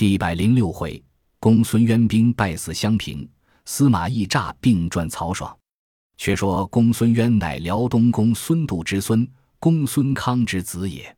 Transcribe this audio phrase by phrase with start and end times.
[0.00, 1.04] 第一百零六回，
[1.38, 3.28] 公孙渊兵败死襄平，
[3.66, 5.54] 司马懿诈病传曹爽。
[6.16, 11.14] 却说公孙渊乃辽东公孙度之孙，公孙康之子也。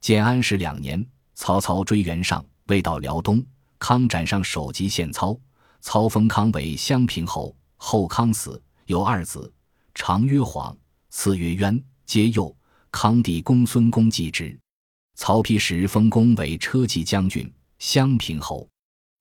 [0.00, 3.40] 建安十两年，曹操追袁尚，未到辽东，
[3.78, 5.38] 康斩上首级献操，
[5.80, 7.56] 操封康为襄平侯。
[7.76, 9.54] 后康死，有二子，
[9.94, 10.76] 长曰晃，
[11.10, 12.52] 次曰渊，皆幼。
[12.90, 14.58] 康帝公孙公继之。
[15.14, 17.48] 曹丕时封公为车骑将军、
[17.78, 18.68] 襄平侯。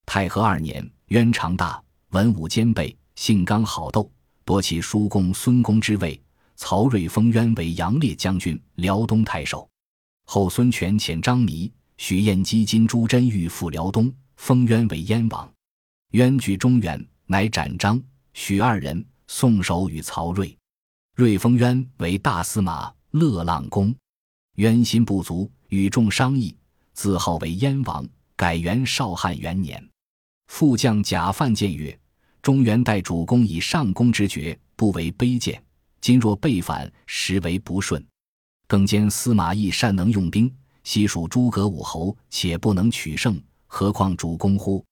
[0.06, 4.10] 太和二年，渊长大，文武兼备，性刚好斗。
[4.44, 6.22] 夺其叔公孙公之位，
[6.56, 9.68] 曹睿封渊为杨烈将军、辽东太守。
[10.26, 15.52] 后孙权遣张弥、许彦基、金朱桢欲赴辽东，封渊为燕王。
[16.12, 18.02] 渊据中原，乃斩张、
[18.34, 20.56] 许二人，送首与曹睿。
[21.16, 23.94] 睿封渊为大司马、乐浪公。
[24.58, 26.56] 渊心不足，与众商议，
[26.94, 29.84] 自号为燕王，改元少汉元年。
[30.48, 31.98] 副将贾范谏曰。
[32.42, 35.60] 中原待主公以上公之爵，不为卑贱。
[36.00, 38.06] 今若背反，实为不顺。
[38.68, 44.86] 更兼司马懿善能用兵，悉属诸葛武侯，且不能取胜，何况主公乎？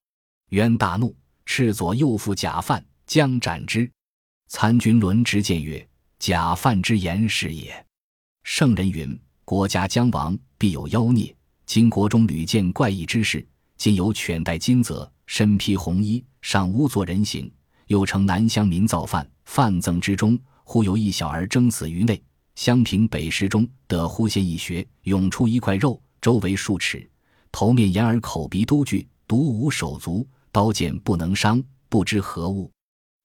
[0.50, 3.88] 渊大怒，斥左右副贾范，将斩之。
[4.48, 7.86] 参军伦直谏曰：“贾范之言是也。
[8.44, 11.36] 圣人云：国家将亡，必有妖孽。
[11.74, 13.44] 金国中屡见怪异之事，
[13.78, 17.52] 今有犬戴金泽，身披红衣。”上屋作人形，
[17.88, 22.22] 又称南乡民造饭，饭赠之中，忽有一小儿争死于内。
[22.54, 27.10] 襄平北石中得忽现一穴，涌出一块肉，周围数尺，
[27.52, 32.70] 头面眼耳口鼻都具，独无手足，刀剑不能伤，不知何物。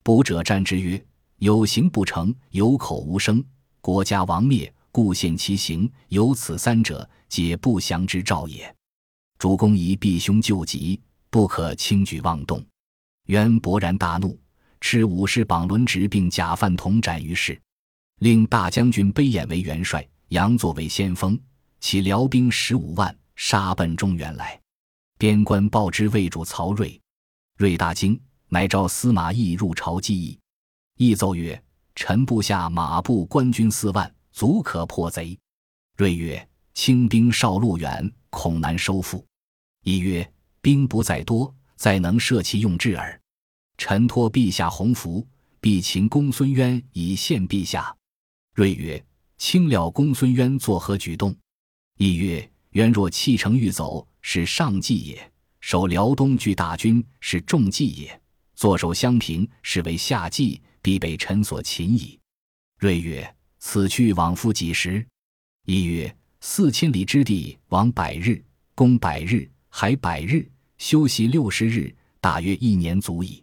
[0.02, 1.04] 卜者战之曰：
[1.40, 3.44] 有形不成，有口无声，
[3.82, 5.92] 国家亡灭，故现其形。
[6.08, 8.74] 有此三者，皆不祥之兆也。
[9.38, 12.64] 主公宜避凶救急，不可轻举妄动。
[13.26, 14.38] 渊勃然大怒，
[14.80, 17.60] 斥武士绑轮直，并假犯同斩于市，
[18.20, 21.38] 令大将军卑衍为元帅，杨作为先锋，
[21.80, 24.58] 起辽兵十五万，杀奔中原来。
[25.18, 27.00] 边关报之魏主曹睿，
[27.58, 30.38] 睿大惊，乃召司马懿入朝计议。
[30.96, 31.62] 懿奏曰
[31.94, 35.38] ：“臣部下马步官军四万，足可破贼。”
[35.96, 39.26] 睿曰：“轻兵少路远，恐难收复。”
[39.82, 43.20] 一曰：“兵不在多。”再能设其用之耳。
[43.78, 45.26] 臣托陛下洪福，
[45.60, 47.92] 必擒公孙渊以献陛下。
[48.54, 49.04] 睿曰
[49.38, 51.36] ：“卿料公孙渊作何举动？”
[51.98, 55.16] 一曰：“渊若弃城欲走，是上计也；
[55.60, 58.08] 守辽东据大军，是重计也；
[58.54, 62.16] 坐守襄平，是为下计，必被臣所擒矣。”
[62.78, 65.04] 睿曰：“此去往复几时？”
[65.66, 68.42] 一曰：“四千里之地，往百日，
[68.74, 73.42] 攻百日，还百日。”休息六十日，大约一年足矣。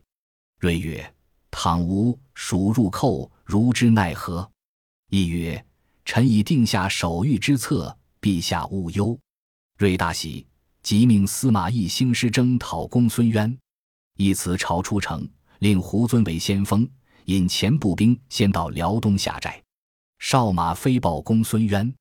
[0.59, 1.13] 睿曰
[1.51, 4.49] ：“倘无蜀入寇，如之奈何？”
[5.11, 5.65] 亦曰
[6.05, 9.19] ：“臣已定下守御之策，陛下勿忧。”
[9.77, 10.47] 睿大喜，
[10.81, 13.57] 即命司马懿兴师征讨公孙渊。
[14.15, 15.27] 一辞朝出城，
[15.59, 16.89] 令胡遵为先锋，
[17.25, 19.61] 引前步兵先到辽东下寨。
[20.19, 21.93] 少马飞报公孙渊，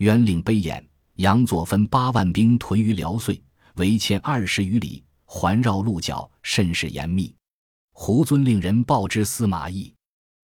[0.00, 0.82] 渊令卑衍、
[1.16, 3.40] 杨佐分八万兵屯于辽遂。
[3.76, 7.34] 围堑二十余里，环绕鹿角，甚是严密。
[7.92, 9.92] 胡遵令人报之司马懿，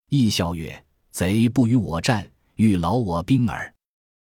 [0.09, 3.71] 懿笑曰：“贼不与我战，欲劳我兵耳。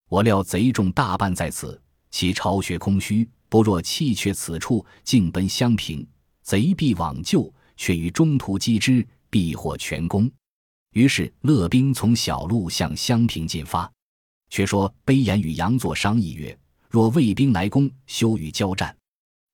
[0.09, 1.79] 我料贼众大半在此，
[2.11, 6.07] 其巢穴空虚，不若弃却此处，径奔襄平，
[6.43, 10.31] 贼必往救，却于中途击之，必获全功。”
[10.93, 13.91] 于是勒兵从小路向襄平进发。
[14.53, 16.55] 却说卑衍与杨作商议曰。
[16.87, 18.95] 若魏兵来攻，休与交战，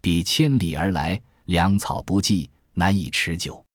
[0.02, 3.66] 彼千里而来，粮草不济，难以持久。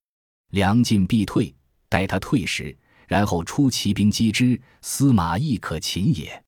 [0.51, 1.55] 粮尽必退，
[1.89, 2.77] 待他退时，
[3.09, 6.45] 然后出骑兵击之，司马懿可擒也。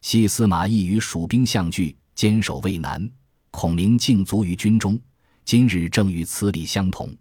[0.00, 3.06] 昔司马懿与蜀兵相拒，坚守渭南，
[3.50, 4.98] 孔明尽卒于军中。
[5.44, 7.14] 今日正与此理相同。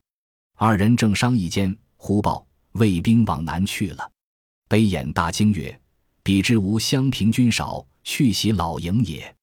[0.56, 4.10] 二人正商议间，忽报魏兵往南去了。
[4.70, 5.78] 悲眼大惊曰
[6.24, 9.34] ：“彼之无襄平军少。”去袭老营也。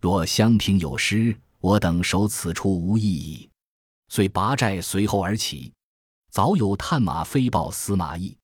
[0.00, 3.48] 若襄平有失，我等守此处无异矣。
[4.08, 5.72] 遂拔寨随后而起。
[6.32, 8.36] 早有探马飞报司马懿，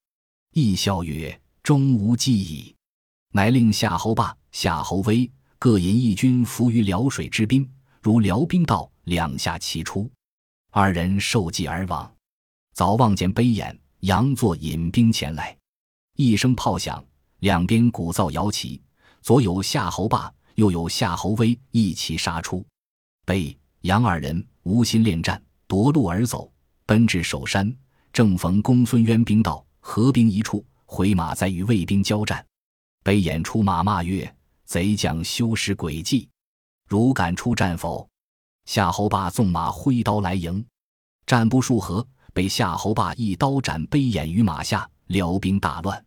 [0.53, 2.73] 懿笑曰：“终无计矣。”
[3.35, 5.29] 乃令夏侯霸、夏侯威
[5.59, 7.69] 各引一军伏于辽水之滨。
[8.01, 10.09] 如辽兵到，两下齐出，
[10.71, 12.09] 二人受计而亡。
[12.73, 15.57] 早望见悲眼、杨作引兵前来，
[16.15, 17.05] 一声炮响，
[17.47, 18.83] 两边鼓噪摇旗。
[19.23, 22.67] 左有夏侯霸，右有夏侯威，一齐杀出。
[23.25, 26.51] 被杨二人无心恋战，夺路而走，
[26.87, 27.73] 奔至首山，
[28.13, 32.45] 正逢公孙渊兵到，合兵一处，回马再与魏兵交战。
[33.05, 34.35] 北衍出马骂曰
[34.67, 36.29] ：“贼将修饰诡计，
[36.89, 38.09] 如敢出战否？”
[38.67, 40.67] 夏侯霸纵马挥刀来迎，
[41.27, 42.05] 战不数合，
[42.35, 46.05] 被夏侯霸一刀斩背眼于马下，辽兵大乱。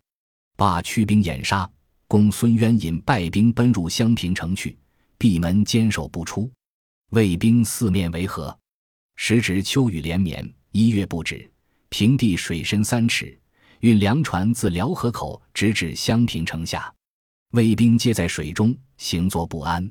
[0.60, 1.72] 罢驱兵掩杀，
[2.06, 4.78] 公孙渊引败兵奔入襄平城去，
[5.18, 6.52] 闭门坚守不出。
[7.12, 8.54] 魏兵四面围合，
[9.16, 11.50] 时值秋雨连绵，一月不止。
[11.88, 13.40] 平地水深三尺，
[13.80, 16.94] 运粮船自辽河口直至襄平城下，
[17.52, 19.90] 魏兵皆在水中行坐不安。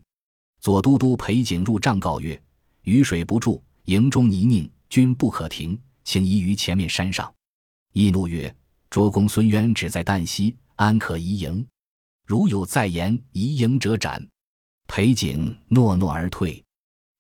[0.60, 2.38] 左都督裴景入帐告曰
[2.84, 7.32] ：“雨水不住，营中泥泞，军不可停，请移于前面山上。”
[7.94, 8.54] 易怒曰。
[8.90, 11.66] 卓公孙渊只在旦夕，安可移营？
[12.24, 14.26] 如有再言移营者，斩。
[14.86, 16.64] 裴景诺诺而退。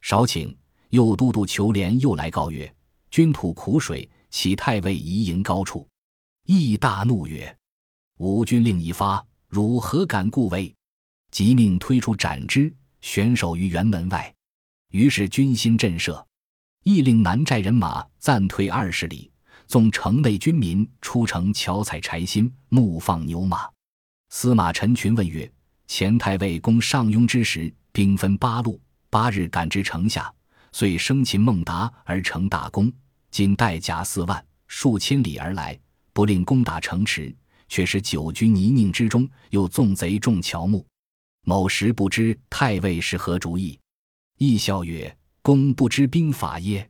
[0.00, 0.54] 少顷，
[0.90, 2.74] 右都督裘连又来告曰
[3.10, 5.86] ：“军吐苦水，启太尉移营高处。”
[6.46, 7.54] 义大怒曰
[8.16, 10.74] ：“吾军令已发，汝何敢故为？”
[11.30, 14.34] 即命推出斩之，悬首于辕门外。
[14.92, 16.24] 于是军心震慑，
[16.84, 19.30] 亦令南寨人马暂退二十里。
[19.68, 23.68] 纵城内军民出城巧采柴薪，牧放牛马。
[24.30, 25.50] 司马陈群问曰
[25.86, 28.80] ：“前太尉攻上庸之时，兵分八路，
[29.10, 30.32] 八日赶至城下，
[30.72, 32.90] 遂生擒孟达而成大功。
[33.30, 35.78] 今带甲四万，数千里而来，
[36.14, 37.34] 不令攻打城池，
[37.68, 40.82] 却使久居泥泞之中，又纵贼众乔木。
[41.44, 43.78] 某时不知太尉是何主意。”
[44.38, 46.88] 亦笑曰：“公不知兵法耶？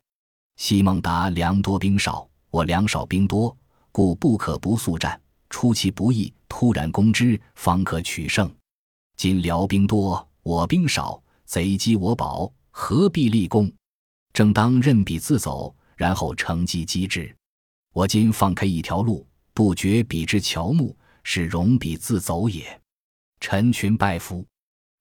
[0.54, 3.56] 昔孟达粮多兵少。”我粮少兵多，
[3.92, 5.20] 故不可不速战。
[5.50, 8.50] 出其不意，突然攻之，方可取胜。
[9.16, 13.72] 今辽兵多，我兵少，贼击我堡，何必立功？
[14.32, 17.34] 正当任彼自走，然后乘机击之。
[17.94, 22.80] 我今放开一条路，不绝彼之乔木，是容彼自走也。
[23.40, 24.44] 陈群拜服。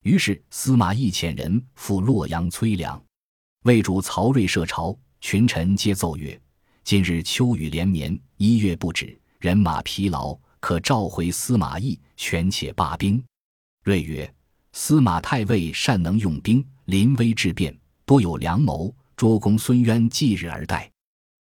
[0.03, 3.01] 于是司马懿遣人赴洛阳催粮。
[3.63, 6.39] 魏主曹睿设朝，群臣皆奏曰。
[6.88, 13.22] 今日秋雨连绵，一月不止，人马疲劳，可召回司马懿，权且罢兵。
[13.84, 14.34] 睿曰
[14.72, 18.95] ：“司马太尉善能用兵，临危致变，多有良谋。
[19.18, 20.89] 捉公孙渊继日而待，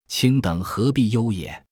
[0.09, 1.65] 卿等何必忧也？”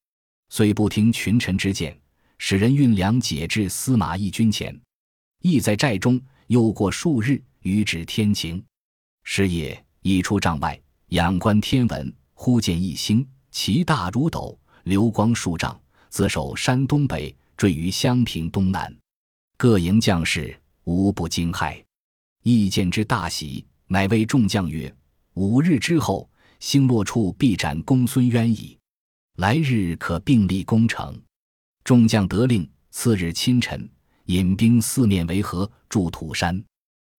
[0.51, 2.01] 遂不听群臣之见，
[2.39, 4.81] 使人运粮解至司马懿军前。
[5.41, 8.65] 懿在寨中，又过数日，雨止天晴。
[9.25, 13.27] 是夜，已出帐外，仰观天文，忽见一星。
[13.55, 15.81] 其大如斗，流光数丈，
[16.11, 18.93] 自守山东北，坠于襄平东南。
[19.57, 21.81] 各营将士无不惊骇。
[22.43, 24.93] 意见之大喜，乃谓众将曰
[25.35, 26.29] ：“五日之后，
[26.59, 28.77] 星落处必斩公孙渊矣。
[29.37, 31.17] 来日可并立攻城。”
[31.85, 33.89] 众将得令，次日清晨，
[34.25, 36.61] 引兵四面围合，筑土山，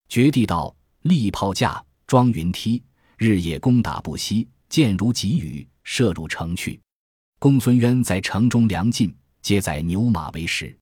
[0.10, 2.84] 掘地道，立炮架，装云梯，
[3.18, 5.66] 日夜攻打不息，箭如急雨。
[5.86, 6.82] 射入城去，
[7.40, 10.76] 公孙渊在城中粮尽，皆载牛马为食，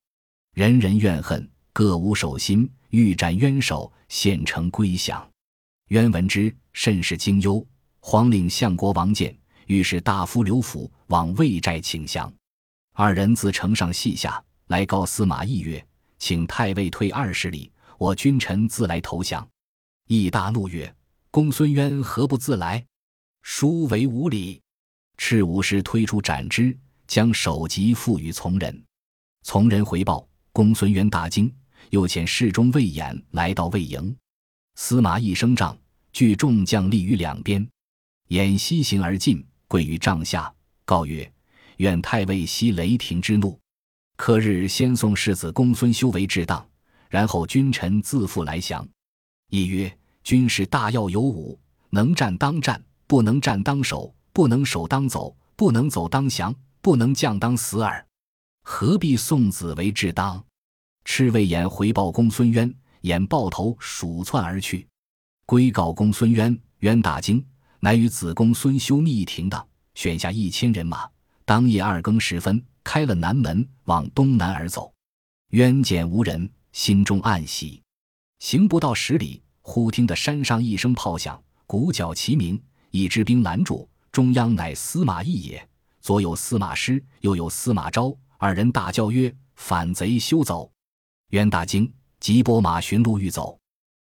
[0.56, 5.30] 人人怨恨，各无守心，欲斩渊首，献城归降。
[5.90, 7.64] 渊闻之，甚是惊忧，
[8.00, 12.34] 皇令相国王建，御史大夫刘辅往魏寨请降。
[12.94, 15.86] 二人自城上戏下来告司马懿曰
[16.18, 19.46] ：“请太尉退二十里，我君臣自来投降。”
[20.08, 20.96] 懿大怒曰
[21.30, 22.84] ：“公孙渊何不自来？
[23.42, 24.62] 殊为无礼！”
[25.18, 26.78] 赤武士推出斩之，
[27.08, 28.84] 将首级付与从人。
[29.44, 31.54] 从人回报，公孙渊大惊，
[31.90, 34.16] 又遣侍中魏衍来到魏营。
[34.76, 35.78] 司马懿升帐，
[36.12, 37.68] 聚众将立于两边。
[38.30, 40.52] 衍西行而进，跪于帐下，
[40.86, 41.32] 告曰
[41.78, 43.60] ：“愿太尉息雷霆之怒。
[44.16, 46.66] 克日先送世子公孙修为至当，
[47.10, 48.88] 然后君臣自负来降。”
[49.52, 51.60] 亦曰：“军事大要有武，
[51.92, 58.06] 能战当战，不能战当守。”不能守当走，不能走当降，不能降当死耳。
[58.64, 60.44] 何必送子为至当？
[61.06, 64.88] 赤卫眼回报公孙渊，眼抱头鼠窜而去。
[65.46, 67.46] 归告公孙渊，渊大惊，
[67.80, 69.64] 乃与子公孙修密停当，
[69.94, 71.08] 选下一千人马，
[71.46, 74.92] 当夜二更时分，开了南门，往东南而走。
[75.50, 77.80] 渊见无人，心中暗喜。
[78.40, 82.60] 行不到十里，忽听得山上一声炮响，鼓角齐鸣，
[82.90, 83.88] 一支兵拦住。
[84.14, 90.72] 中央乃司马懿也，左有司马师，右有司马昭，二人大叫曰：“反贼休走！”
[91.34, 93.60] 渊大惊，急拨马寻路欲走。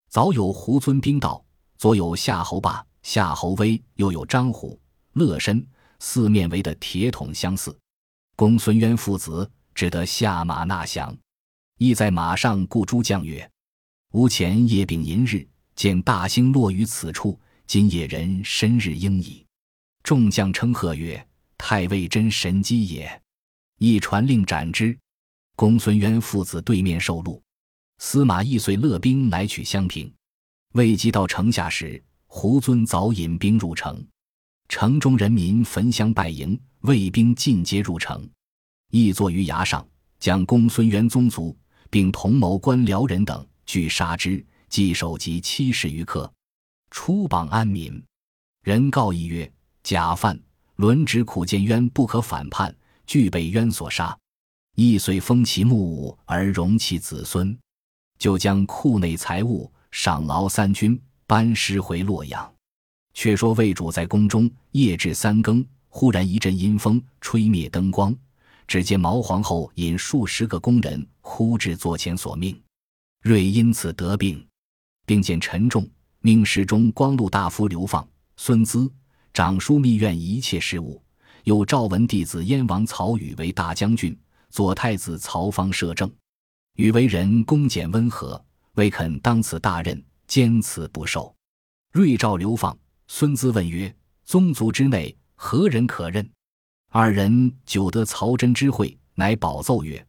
[0.09, 1.43] 早有胡遵兵到，
[1.77, 4.79] 左有夏侯霸、夏侯威又有张虎、
[5.11, 5.67] 乐申
[5.99, 7.77] 四面围的铁桶相似。
[8.37, 11.13] 公孙渊父子只得下马纳降。
[11.79, 13.51] 亦在马上顾诸将曰
[14.15, 15.45] ：“吾前夜丙寅日
[15.75, 19.45] 见大星落于此处，今野人申日应矣。”
[20.07, 21.27] 众将称贺曰
[21.59, 23.21] ：“太尉真神机也！”
[23.77, 24.97] 一传令斩之。
[25.57, 27.37] 公孙渊父子对面受戮。
[27.97, 30.09] 司马懿遂勒兵来取襄平。
[30.75, 34.01] 未及到城下时，胡遵早引兵入城，
[34.69, 38.25] 城中人民焚香拜迎，卫兵尽皆入城。
[38.91, 39.85] 亦坐于崖上，
[40.21, 41.53] 将公孙渊宗族。
[41.89, 46.31] 并同谋官僚人等俱杀之，计首级七十余克，
[46.91, 48.01] 出榜安民。
[48.63, 49.51] 人告议曰
[49.87, 50.37] ：“假犯
[50.75, 52.75] 轮值苦见冤不可反叛，
[53.05, 54.13] 俱被冤所杀。
[54.75, 57.57] 亦遂封其墓而容其子孙，
[58.19, 62.53] 就将库内财物赏劳三军，班师回洛阳。”
[63.15, 68.13] 却说魏主在宫中，夜至三更，忽然一阵阴风，吹灭灯光。
[68.67, 72.61] 只见毛皇后引数十个宫人呼至座前索命，
[73.21, 74.45] 瑞因此得病，
[75.05, 75.89] 并见沉重，
[76.19, 78.91] 命侍中光禄大夫流放孙资
[79.37, 80.99] 掌枢密院一切事务，
[81.43, 86.11] 又诏文弟子燕王曹宇为大将军，左太子曹芳摄政。
[86.77, 91.31] 宇为人恭俭温和，未肯当此大任，坚持不受。
[91.93, 92.75] 瑞诏流放。
[93.07, 96.27] 孙资问曰：“宗族之内何人可任？”
[96.89, 100.03] 二人久得曹真之会，乃保奏曰：“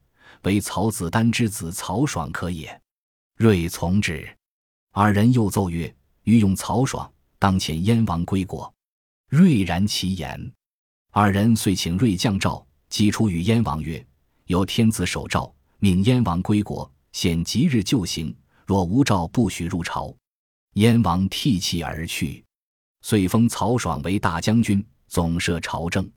[0.44, 2.80] 为曹子丹之子曹爽可也。”
[3.36, 4.26] 睿从之。
[4.92, 5.94] 二人又奏曰
[6.24, 8.72] ：“欲用曹爽，当遣燕王归国。”
[9.28, 10.52] 睿然其言。
[11.10, 14.04] 二人遂请睿降诏，即出与燕王曰
[14.46, 18.34] ：“有天子守诏，命燕王归国，现即日就行。
[18.66, 20.14] 若无诏，不许入朝。”
[20.74, 22.44] 燕王涕泣而去。
[23.02, 26.10] 遂封曹爽为大将军，总摄朝政。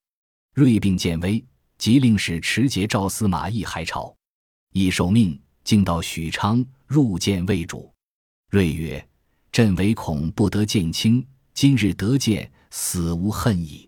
[0.54, 1.44] 瑞病渐危，
[1.78, 4.14] 即令使持节赵司马懿还朝。
[4.74, 7.92] 懿受命，径到许昌，入见魏主。
[8.50, 9.06] 瑞曰
[9.52, 13.88] ：“朕唯恐不得见卿，今日得见，死无恨矣。”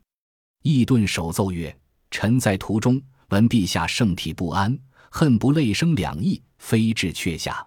[0.62, 1.76] 懿顿首奏曰
[2.12, 4.78] ：“臣在途中闻陛下圣体不安，
[5.10, 7.66] 恨不泪生两翼，飞至阙下。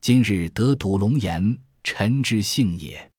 [0.00, 3.10] 今日得睹龙颜，臣之幸也。”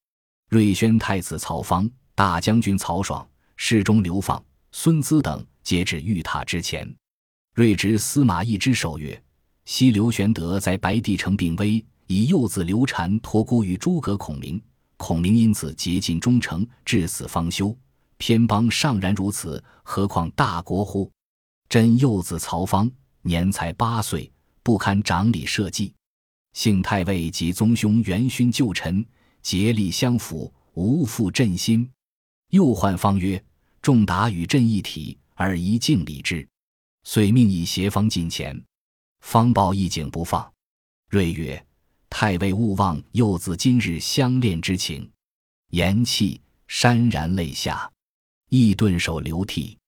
[0.48, 4.42] 瑞宣太子曹芳、大将军曹爽、侍中流放。
[4.72, 6.88] 孙资等皆至御榻之前，
[7.54, 9.20] 睿执司马懿之手曰
[9.66, 14.62] ：“昔刘玄德在白帝城病危，以幼子刘禅托孤于诸葛孔明，
[15.00, 17.74] 孔明因此竭尽忠诚，至死方休。
[18.18, 21.10] 偏邦尚然如此，何况大国乎？
[21.70, 22.90] 朕幼子曹芳
[23.22, 24.30] 年才八岁，
[24.62, 25.94] 不堪长理社稷，
[26.52, 29.02] 幸太尉及宗兄元勋旧臣
[29.40, 31.90] 竭力相辅，无负朕心。
[32.50, 33.42] 又唤方曰。”
[33.80, 36.46] 仲达与朕一体，而宜敬礼之，
[37.04, 38.62] 遂命以协方近前。
[39.20, 40.52] 方抱一景不放。
[41.08, 41.66] 睿曰
[42.10, 45.10] ：“太尉勿忘幼子今日相恋之情。”
[45.70, 46.38] 言讫，
[46.68, 47.90] 潸然泪下。
[48.50, 49.78] 亦顿首流涕。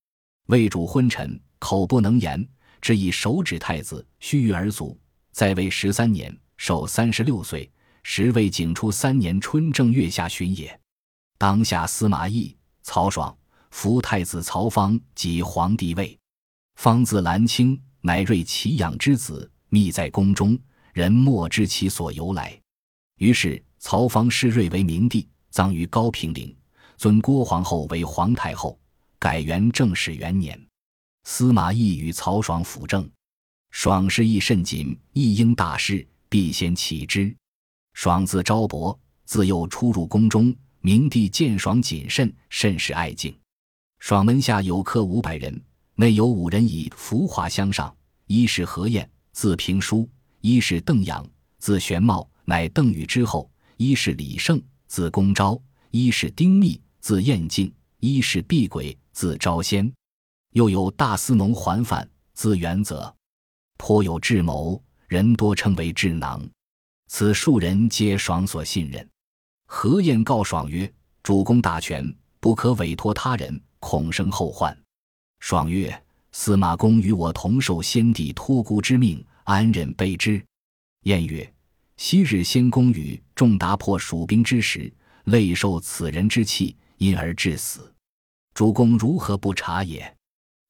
[0.47, 2.49] 魏主昏沉，口不能言，
[2.81, 4.99] 只以手指太子，须臾而卒。
[5.33, 7.71] 在位十三年，寿三十六岁，
[8.02, 10.81] 时为景初三年春正月下旬也。
[11.37, 13.37] 当下司马懿、曹爽。
[13.73, 16.19] 扶太子曹芳即皇帝位，
[16.75, 20.59] 方字兰青，乃瑞其养之子，密在宫中，
[20.92, 22.58] 人莫知其所由来。
[23.18, 26.54] 于是曹芳谥瑞为明帝，葬于高平陵，
[26.96, 28.78] 尊郭皇后为皇太后，
[29.18, 30.61] 改元正始元年。
[31.25, 33.08] 司马懿与曹爽辅政，
[33.70, 37.34] 爽事亦甚谨，一应大事，必先启之。
[37.94, 43.34] 爽字昭伯，自幼出入宫中，明帝见爽谨慎，甚是爱敬。
[44.00, 45.62] 爽门下有客五百人，
[45.94, 47.94] 内有五人以浮华相上：
[48.26, 50.08] 一是何晏，字平书；
[50.42, 51.25] 一是邓阳，
[51.58, 55.56] 字玄茂，乃邓禹之后；一是李胜，字公昭；
[55.92, 59.90] 一是丁密，字彦敬；一是毕轨，字昭先。
[60.50, 63.14] 又有大司农桓范，字元泽，
[63.78, 66.44] 颇有智谋，人多称为智囊。
[67.06, 69.08] 此数人皆爽所信任。
[69.68, 74.76] 何晏告爽曰：“主公大权，不可委托他人。”恐生后患。
[75.38, 80.44] 爽曰：“司马公与我同受先帝托孤之命，安忍背之？”
[81.04, 81.52] 晏曰
[81.96, 84.92] ：“昔日先公与仲达破蜀兵之时，
[85.25, 87.92] 累受此人之气，因而致死。
[88.54, 90.16] 主公如何不察也？”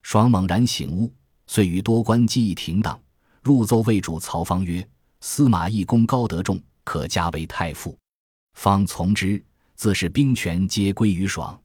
[0.03, 1.13] 爽猛然醒悟，
[1.47, 3.01] 遂与多官计议停当，
[3.43, 4.87] 入奏魏主曹芳曰
[5.21, 7.97] ：“司马懿功高德重，可加为太傅。”
[8.55, 9.43] 方从之。
[9.75, 11.61] 自是兵权皆归于爽。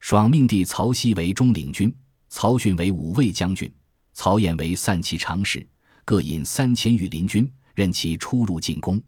[0.00, 1.94] 爽命弟曹熙为中领军，
[2.28, 3.72] 曹训为五卫将军，
[4.14, 5.64] 曹彦为散骑常侍，
[6.04, 9.02] 各引三千御林军，任其出入进攻。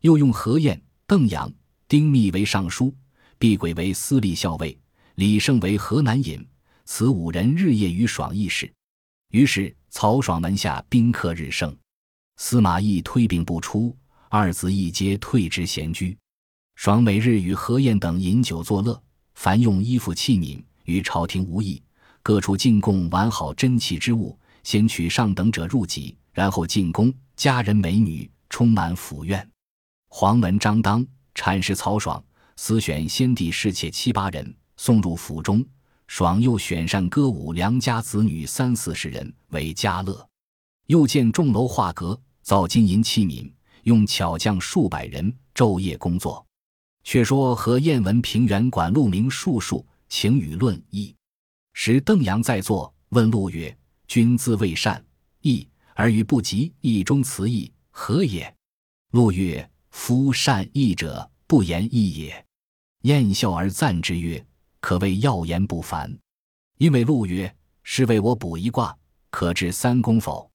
[0.00, 1.52] 又用何晏、邓阳、
[1.86, 2.94] 丁密为尚书，
[3.38, 4.78] 毕轨为司隶校尉，
[5.16, 6.44] 李胜为河南尹。
[6.86, 8.72] 此五人日夜与爽议事。
[9.30, 11.76] 于是曹爽门下宾客日盛，
[12.36, 13.96] 司马懿推病不出，
[14.28, 16.16] 二子义皆退之闲居。
[16.74, 19.00] 爽每日与何晏等饮酒作乐，
[19.34, 21.80] 凡用衣服器皿与朝廷无异，
[22.22, 29.48] 各处进贡完好珍奇之物，先取上等者入己，然后进宫，佳人美女充满府院。
[30.08, 32.22] 黄门张当阐释曹爽，
[32.56, 35.64] 私选先帝侍妾七八人，送入府中。
[36.06, 40.28] 爽又选善歌舞良家子女三四十人为家乐，
[40.86, 43.48] 又建钟楼画阁，造金银器皿，
[43.84, 46.44] 用巧匠数百人昼夜工作。
[47.04, 51.14] 却说何晏闻平原管路名术数，请与论议。
[51.74, 53.74] 时邓阳在座，问陆曰
[54.08, 55.02] ：“君自谓善
[55.42, 55.68] 义，
[56.00, 58.56] 而与不及义中辞义，何也？”
[59.12, 62.46] 陆曰：“夫善义者，不言义也。”
[63.02, 64.42] 晏笑而赞之曰。
[64.80, 66.18] 可谓要言不凡，
[66.78, 67.54] 因为陆曰
[67.84, 68.96] ：“是为我卜一卦，
[69.28, 70.50] 可知三公否？”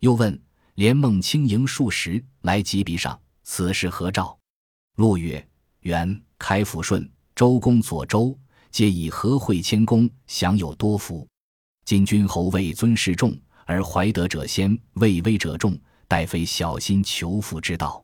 [0.00, 0.42] 又问
[0.76, 4.38] ：“连梦轻盈数十，来及笔上，此事何兆？”
[4.96, 5.46] 陆曰
[5.84, 8.34] ：“元开抚顺，周公左周，
[8.70, 11.28] 皆以和会谦恭，享有多福。
[11.84, 13.38] 今君侯位尊势重，
[13.68, 18.02] 而怀德者先，位威者重，待非小心求富之道。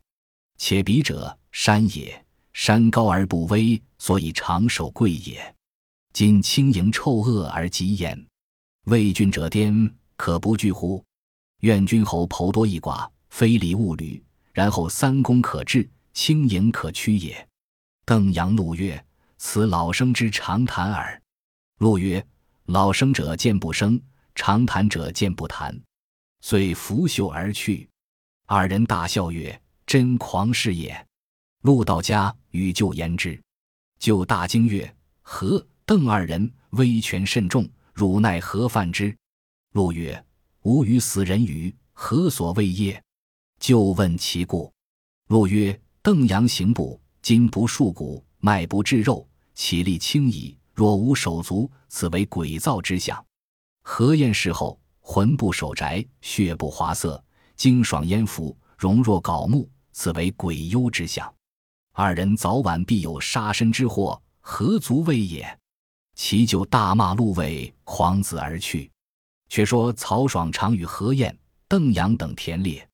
[0.58, 5.54] 且彼者山也。”山高而不危，所以长守贵也。
[6.12, 8.26] 今轻盈臭恶而极焉，
[8.84, 11.02] 畏峻者颠，可不惧乎？
[11.62, 17.44] 愿君侯剖多一寡，非礼勿履，然后三公可治，轻盈可屈也。
[18.04, 19.04] 邓阳怒曰
[19.36, 21.20] ：“此老生之常谈耳。”
[21.80, 22.24] 陆曰
[22.66, 24.00] ：“老生者见不生，
[24.34, 25.78] 常谈者见不谈。”
[26.40, 27.88] 遂拂袖而去。
[28.46, 31.06] 二人大笑曰：“真狂士也。”
[31.62, 33.40] 陆到家，与舅言之，
[33.98, 39.16] 舅大惊曰：“何邓二人威权甚重，汝奈何犯之？”
[39.72, 40.22] 陆曰
[40.64, 43.02] ：“吾与死人语，何所谓耶？”
[43.58, 44.70] 舅问其故。
[45.28, 50.54] 陆曰：“邓阳行步，筋不束骨，脉不至肉，其力轻矣。
[50.74, 53.23] 若无手足，此为鬼造之象。
[53.86, 57.22] 何晏事后，魂不守宅，血不华色，
[57.54, 61.32] 精爽焉服，容若槁木，此为鬼忧之象。”
[61.92, 65.46] 二人早晚必有杀身之祸，何足畏也？
[66.16, 68.90] 其就大骂陆卫狂子而去。
[69.50, 71.36] 却说曹爽常与何晏、
[71.68, 72.88] 邓阳等田猎，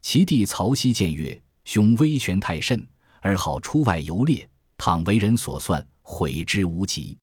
[0.00, 2.84] 其弟曹熙见曰：“兄威权太甚，
[3.20, 4.48] 而好出外游猎，
[4.78, 7.16] 倘为人所算，悔之无及。”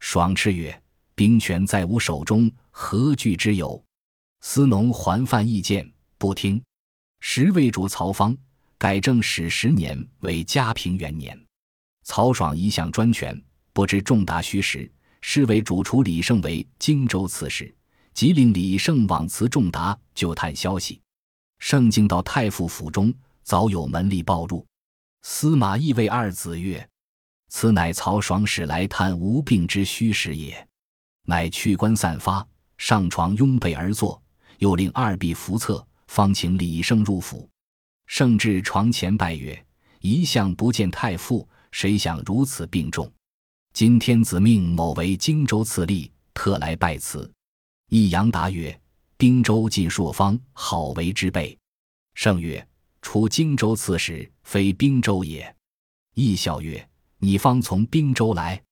[0.00, 0.82] 爽斥曰
[1.14, 3.82] ：“兵权在吾手中，何惧之有？”
[4.40, 6.62] 司农还犯意见，不听。
[7.20, 8.36] 时魏主曹芳。
[8.76, 11.40] 改正始十年为嘉平元年，
[12.02, 13.40] 曹爽一向专权，
[13.72, 14.90] 不知重大虚实，
[15.22, 17.74] 是为主厨李胜为荆州刺史，
[18.12, 21.00] 即令李胜往辞仲达就探消息。
[21.60, 24.66] 胜进到太傅府中，早有门吏报入。
[25.22, 26.86] 司马懿谓二子曰
[27.48, 30.68] ：“此乃曹爽使来探无病之虚实也。”
[31.24, 32.46] 乃去官散发，
[32.78, 34.22] 上床拥被而坐，
[34.58, 37.48] 又令二婢扶侧，方请李胜入府。
[38.06, 39.66] 圣至床前拜曰
[40.00, 43.10] ：“一向不见太傅，谁想如此病重？
[43.72, 47.30] 今天子命某为荆州刺吏，特来拜辞。”
[47.88, 48.78] 易阳答曰
[49.16, 51.56] ：“滨州近朔方，好为之备。”
[52.14, 52.66] 圣曰
[53.00, 55.54] ：“出荆州刺史，非滨州也。”
[56.14, 58.62] 益笑曰：“你方从滨州来？”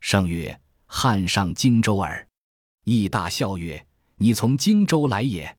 [0.00, 0.60] 圣曰
[0.96, 2.24] ：“汉上荆州耳。”
[2.86, 5.58] 益大笑曰：“你从荆州来也？”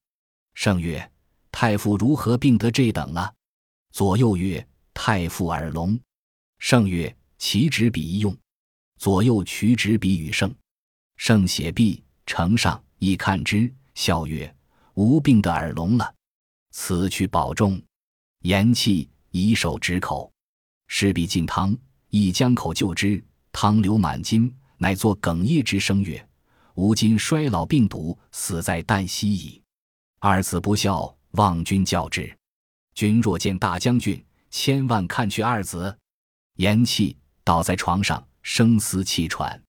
[0.56, 1.12] 圣曰。
[1.52, 3.34] 太傅如何病得这等了？
[3.92, 5.98] 左右曰：“太傅耳聋。”
[6.60, 8.36] 圣曰：“其执笔一用。”
[9.00, 10.54] 左右取执笔与圣。
[11.16, 14.54] 圣写毕，呈上，一看之，笑曰
[14.96, 16.14] ：“吾病得耳聋了，
[16.72, 17.82] 此去保重。”
[18.44, 20.30] 言气，以手指口。
[20.88, 21.78] 施笔进汤，
[22.10, 26.28] 一将口就之，汤流满襟，乃作哽咽之声曰
[26.76, 29.62] ：“吾今衰老病笃，死在旦夕矣。”
[30.20, 31.16] 二子不孝。
[31.36, 32.34] 望君教之，
[32.94, 35.94] 君若见大将军，千万看去二子。
[36.56, 39.62] 言讫，倒在床上，声嘶气喘。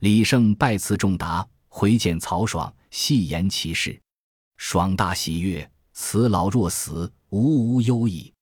[0.00, 3.96] 李胜拜辞仲达，回见曹爽，细言其事。
[4.56, 8.34] 爽大喜曰：“此老若死，无无忧矣。”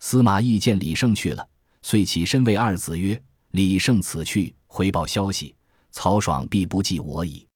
[0.00, 1.46] 司马懿见李胜去了，
[1.82, 3.22] 遂起身为二子曰
[3.52, 5.54] ：“李胜此去回报消息，
[5.92, 7.46] 曹爽必不计我矣。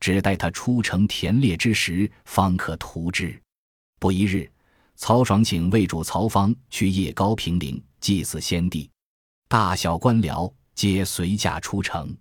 [0.00, 3.40] 只待他出城田猎之时，方可图之。
[3.98, 4.52] 不一日，
[4.94, 8.90] 曹爽请魏主曹芳去夜高平陵祭祀先帝，
[9.48, 12.14] 大小官僚皆随驾出城。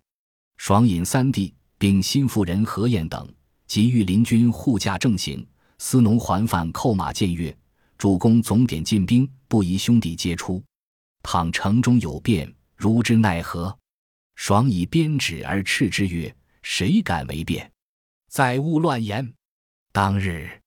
[0.56, 3.30] 爽引三弟并新妇人何晏等，
[3.68, 5.46] 及御林军护驾正行，
[5.78, 7.54] 司农还犯扣马谏曰
[8.00, 10.64] ：“主公总点进兵，不宜兄弟皆出。
[11.22, 13.78] 倘城中有变，如之奈何？”
[14.38, 17.70] 爽以鞭指而斥之曰：“谁敢为变？
[18.30, 19.34] 再勿乱言。”
[19.92, 20.62] 当日。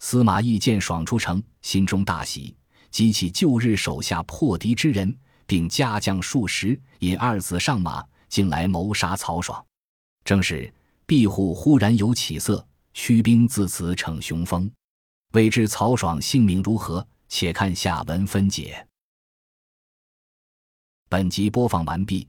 [0.00, 2.54] 司马懿见爽出城，心中大喜，
[2.90, 9.64] 激起旧日手下破敌之人，并加将数十，引二子上马，进来谋杀曹爽。
[10.24, 10.70] 正是
[11.06, 14.70] 壁虎忽然有起色，驱兵自此逞雄风。
[15.32, 17.06] 未知曹爽性命如何？
[17.28, 18.86] 且看下文分解。
[21.08, 22.28] 本集播放完毕，